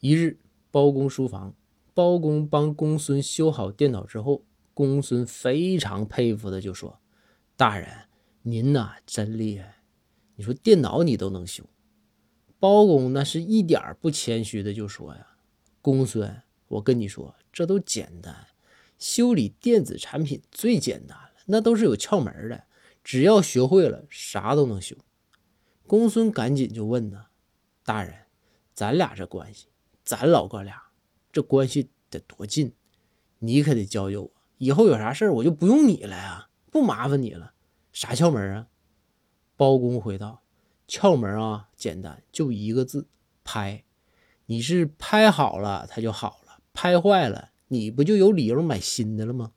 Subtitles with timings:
[0.00, 0.38] 一日，
[0.70, 1.56] 包公书房，
[1.92, 7.00] 包公帮公孙修好电脑之后，公孙非常佩服的就说
[7.56, 7.88] ：“大人，
[8.42, 9.82] 您呐真厉害！
[10.36, 11.64] 你说电脑你都能修。”
[12.60, 15.26] 包公那是一点不谦虚的就说：“呀，
[15.82, 18.46] 公孙，我跟你说，这都简单，
[19.00, 22.66] 修理电子产品最简单了，那都是有窍门的，
[23.02, 24.94] 只要学会了，啥都能修。”
[25.88, 27.26] 公孙赶紧就问呢
[27.82, 28.14] ：“大人，
[28.72, 29.66] 咱俩这关系？”
[30.08, 30.84] 咱老哥俩
[31.30, 32.72] 这关系得多近，
[33.40, 37.52] 你可得教教我，以后有啥事儿我就不用你了呀，不麻烦你了。
[37.92, 38.68] 啥窍门啊？
[39.54, 40.40] 包公回道
[40.88, 43.06] ：“窍门啊，简单，就一个字，
[43.44, 43.84] 拍。
[44.46, 49.52] 你是拍好了，它就好了；拍坏了，你不就有理由买新的了吗？”